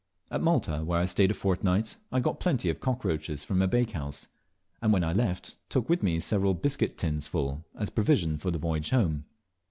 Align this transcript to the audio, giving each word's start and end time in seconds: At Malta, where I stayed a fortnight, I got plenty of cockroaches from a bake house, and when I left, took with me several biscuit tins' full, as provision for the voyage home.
At 0.31 0.41
Malta, 0.41 0.79
where 0.83 0.99
I 0.99 1.05
stayed 1.05 1.29
a 1.29 1.35
fortnight, 1.35 1.97
I 2.11 2.19
got 2.19 2.39
plenty 2.39 2.71
of 2.71 2.79
cockroaches 2.79 3.43
from 3.43 3.61
a 3.61 3.67
bake 3.67 3.91
house, 3.91 4.25
and 4.81 4.91
when 4.91 5.03
I 5.03 5.13
left, 5.13 5.57
took 5.69 5.89
with 5.89 6.01
me 6.01 6.19
several 6.19 6.55
biscuit 6.55 6.97
tins' 6.97 7.27
full, 7.27 7.67
as 7.75 7.91
provision 7.91 8.39
for 8.39 8.49
the 8.49 8.57
voyage 8.57 8.89
home. 8.89 9.25